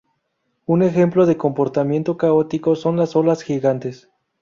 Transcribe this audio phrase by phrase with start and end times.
[0.65, 4.09] Un ejemplo de comportamiento caótico son las olas gigantes.